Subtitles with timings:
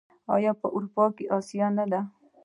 [0.35, 1.03] آیا په اروپا
[1.33, 2.01] او اسیا کې نه دي؟